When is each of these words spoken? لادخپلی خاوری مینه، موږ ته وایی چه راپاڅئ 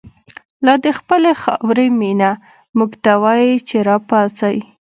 لادخپلی 0.65 1.33
خاوری 1.41 1.87
مینه، 1.99 2.31
موږ 2.77 2.91
ته 3.03 3.11
وایی 3.23 3.51
چه 3.67 3.77
راپاڅئ 3.89 4.57